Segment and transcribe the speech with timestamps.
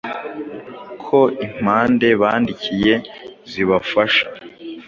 [1.05, 2.93] ko impande bandikiye
[3.51, 4.25] zibafasha.